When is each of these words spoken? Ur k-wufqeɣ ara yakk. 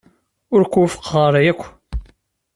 Ur 0.53 0.61
k-wufqeɣ 0.71 1.15
ara 1.27 1.39
yakk. 1.45 1.61